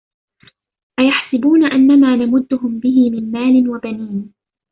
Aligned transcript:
أيحسبون 0.99 1.63
أنما 1.63 2.15
نمدهم 2.15 2.79
به 2.79 3.09
من 3.11 3.31
مال 3.31 3.69
وبنين 3.69 4.33